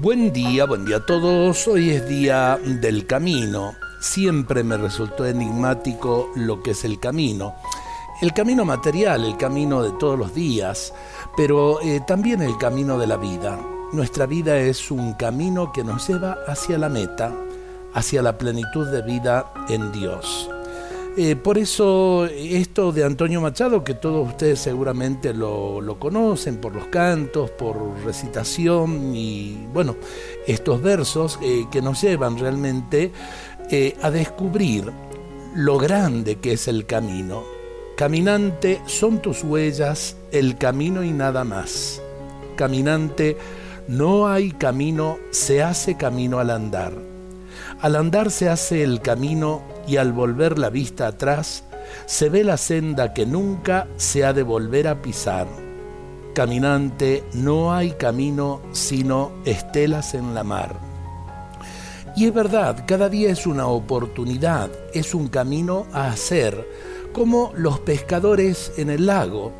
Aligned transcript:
Buen 0.00 0.32
día, 0.32 0.64
buen 0.64 0.84
día 0.84 0.98
a 0.98 1.06
todos. 1.06 1.66
Hoy 1.66 1.90
es 1.90 2.08
día 2.08 2.56
del 2.64 3.04
camino. 3.04 3.74
Siempre 3.98 4.62
me 4.62 4.76
resultó 4.76 5.26
enigmático 5.26 6.30
lo 6.36 6.62
que 6.62 6.70
es 6.70 6.84
el 6.84 7.00
camino. 7.00 7.56
El 8.22 8.32
camino 8.32 8.64
material, 8.64 9.24
el 9.24 9.36
camino 9.36 9.82
de 9.82 9.90
todos 9.98 10.16
los 10.16 10.32
días, 10.32 10.94
pero 11.36 11.80
eh, 11.80 12.00
también 12.06 12.42
el 12.42 12.56
camino 12.58 12.96
de 12.96 13.08
la 13.08 13.16
vida. 13.16 13.58
Nuestra 13.92 14.26
vida 14.26 14.56
es 14.58 14.92
un 14.92 15.14
camino 15.14 15.72
que 15.72 15.82
nos 15.82 16.06
lleva 16.06 16.36
hacia 16.46 16.78
la 16.78 16.88
meta, 16.88 17.34
hacia 17.92 18.22
la 18.22 18.38
plenitud 18.38 18.86
de 18.92 19.02
vida 19.02 19.52
en 19.68 19.90
Dios. 19.90 20.48
Eh, 21.20 21.34
por 21.34 21.58
eso 21.58 22.26
esto 22.26 22.92
de 22.92 23.02
Antonio 23.02 23.40
Machado, 23.40 23.82
que 23.82 23.94
todos 23.94 24.28
ustedes 24.28 24.60
seguramente 24.60 25.34
lo, 25.34 25.96
conocen 25.98 26.58
por 26.58 26.76
los 26.76 26.86
cantos, 26.86 27.50
por 27.50 27.76
recitación 28.04 29.16
y 29.16 29.66
bueno, 29.74 29.96
estos 30.46 30.80
versos 30.80 31.40
eh, 31.42 31.66
que 31.72 31.82
nos 31.82 32.02
llevan 32.02 32.38
realmente 32.38 33.10
eh, 33.68 33.96
a 34.00 34.12
descubrir 34.12 34.92
lo 35.56 35.76
grande 35.78 36.36
que 36.36 36.52
es 36.52 36.68
el 36.68 36.86
camino. 36.86 37.42
Caminante, 37.96 38.80
son 38.86 39.20
tus 39.20 39.42
huellas, 39.42 40.16
el 40.30 40.56
camino 40.56 41.02
y 41.02 41.10
nada 41.10 41.42
más. 41.42 42.00
Caminante, 42.54 43.36
no 43.88 44.28
hay 44.28 44.52
camino, 44.52 45.18
se 45.32 45.64
hace 45.64 45.96
camino 45.96 46.38
al 46.38 46.50
andar. 46.50 46.92
Al 47.80 47.96
andar 47.96 48.30
se 48.30 48.48
hace 48.48 48.84
el 48.84 49.00
camino 49.00 49.62
y 49.88 49.96
al 49.96 50.12
volver 50.12 50.58
la 50.58 50.70
vista 50.70 51.06
atrás, 51.06 51.64
se 52.06 52.28
ve 52.28 52.44
la 52.44 52.56
senda 52.56 53.14
que 53.14 53.24
nunca 53.26 53.88
se 53.96 54.24
ha 54.24 54.32
de 54.32 54.42
volver 54.42 54.86
a 54.86 55.00
pisar. 55.00 55.46
Caminante, 56.34 57.24
no 57.32 57.72
hay 57.72 57.92
camino 57.92 58.60
sino 58.72 59.32
estelas 59.44 60.14
en 60.14 60.34
la 60.34 60.44
mar. 60.44 60.76
Y 62.16 62.26
es 62.26 62.34
verdad, 62.34 62.84
cada 62.86 63.08
día 63.08 63.30
es 63.30 63.46
una 63.46 63.66
oportunidad, 63.68 64.70
es 64.92 65.14
un 65.14 65.28
camino 65.28 65.86
a 65.92 66.08
hacer, 66.08 66.66
como 67.12 67.52
los 67.56 67.80
pescadores 67.80 68.72
en 68.76 68.90
el 68.90 69.06
lago. 69.06 69.52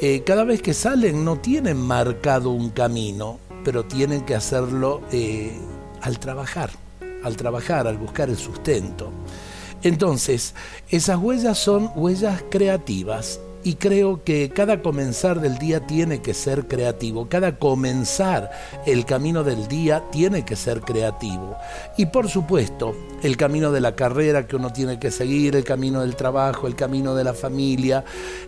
Eh, 0.00 0.22
cada 0.24 0.44
vez 0.44 0.62
que 0.62 0.74
salen 0.74 1.24
no 1.24 1.38
tienen 1.38 1.76
marcado 1.76 2.50
un 2.50 2.70
camino, 2.70 3.38
pero 3.64 3.84
tienen 3.84 4.22
que 4.22 4.34
hacerlo 4.34 5.02
eh, 5.12 5.56
al 6.00 6.18
trabajar, 6.18 6.70
al 7.24 7.36
trabajar, 7.36 7.86
al 7.86 7.98
buscar 7.98 8.28
el 8.28 8.36
sustento. 8.36 9.10
Entonces, 9.82 10.54
esas 10.90 11.18
huellas 11.18 11.58
son 11.58 11.90
huellas 11.94 12.42
creativas 12.50 13.40
y 13.64 13.74
creo 13.74 14.22
que 14.24 14.50
cada 14.50 14.82
comenzar 14.82 15.40
del 15.40 15.58
día 15.58 15.86
tiene 15.86 16.22
que 16.22 16.32
ser 16.32 16.68
creativo, 16.68 17.28
cada 17.28 17.58
comenzar 17.58 18.50
el 18.86 19.04
camino 19.04 19.44
del 19.44 19.68
día 19.68 20.04
tiene 20.10 20.44
que 20.44 20.56
ser 20.56 20.80
creativo. 20.80 21.56
Y 21.96 22.06
por 22.06 22.28
supuesto, 22.28 22.94
el 23.22 23.36
camino 23.36 23.72
de 23.72 23.80
la 23.80 23.94
carrera 23.94 24.46
que 24.46 24.56
uno 24.56 24.72
tiene 24.72 24.98
que 24.98 25.10
seguir, 25.10 25.56
el 25.56 25.64
camino 25.64 26.02
del 26.02 26.16
trabajo, 26.16 26.66
el 26.66 26.76
camino 26.76 27.14
de 27.14 27.24
la 27.24 27.34
familia, 27.34 28.04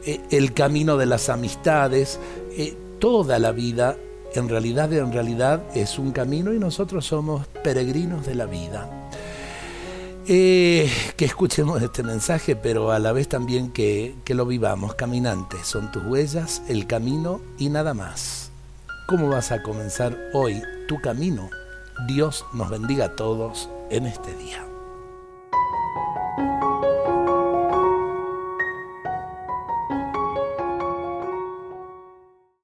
eh, 0.07 0.21
el 0.31 0.55
camino 0.55 0.97
de 0.97 1.07
las 1.07 1.29
amistades, 1.29 2.19
eh, 2.57 2.77
toda 2.99 3.39
la 3.39 3.53
vida 3.53 3.97
en 4.35 4.49
realidad 4.49 4.93
en 4.93 5.13
realidad 5.13 5.61
es 5.75 5.99
un 5.99 6.13
camino 6.13 6.53
y 6.53 6.59
nosotros 6.59 7.05
somos 7.05 7.47
peregrinos 7.65 8.25
de 8.27 8.35
la 8.35 8.47
vida. 8.47 8.89
Eh, 10.33 10.89
que 11.17 11.25
escuchemos 11.25 11.83
este 11.83 12.05
mensaje, 12.05 12.55
pero 12.55 12.93
a 12.93 13.01
la 13.01 13.11
vez 13.11 13.27
también 13.29 13.73
que, 13.73 14.15
que 14.25 14.35
lo 14.35 14.47
vivamos. 14.47 14.95
Caminantes, 14.95 15.67
son 15.67 15.91
tus 15.91 16.05
huellas, 16.05 16.63
el 16.69 16.87
camino 16.87 17.41
y 17.59 17.69
nada 17.69 17.95
más. 17.95 18.53
¿Cómo 19.09 19.29
vas 19.29 19.51
a 19.51 19.61
comenzar 19.65 20.17
hoy 20.33 20.63
tu 20.87 21.01
camino? 21.01 21.51
Dios 22.07 22.45
nos 22.53 22.71
bendiga 22.71 23.07
a 23.07 23.17
todos 23.17 23.69
en 23.91 24.07
este 24.07 24.33
día. 24.37 24.70